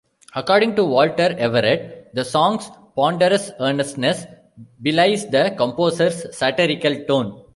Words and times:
According 0.33 0.75
to 0.77 0.83
Walter 0.83 1.35
Everett, 1.37 2.09
the 2.15 2.25
song's 2.25 2.71
ponderous 2.95 3.51
earnestness... 3.59 4.25
belies 4.81 5.27
the 5.27 5.53
composer's 5.55 6.35
satirical 6.35 7.05
tone. 7.05 7.39